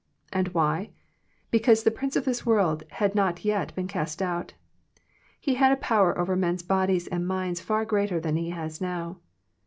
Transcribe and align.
—And 0.33 0.47
why? 0.47 0.89
Because 1.51 1.83
the 1.83 1.91
'* 1.91 1.91
prince 1.91 2.15
of 2.15 2.25
this 2.25 2.43
world" 2.43 2.83
had 3.01 3.15
LOt 3.15 3.45
yet 3.45 3.75
been 3.75 3.87
cast 3.87 4.19
out. 4.19 4.53
He 5.39 5.53
had 5.53 5.71
a 5.71 5.75
power 5.77 6.17
over 6.17 6.35
men's 6.35 6.63
bodies 6.63 7.05
and 7.05 7.27
minds 7.27 7.61
far 7.61 7.85
greater 7.85 8.19
than 8.19 8.35
he 8.35 8.49
has 8.49 8.81
now. 8.81 9.19